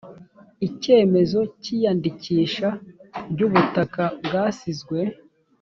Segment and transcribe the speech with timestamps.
[0.67, 2.67] icyemezo cy iyandikisha
[3.31, 4.99] ry ubutaka bwasizwe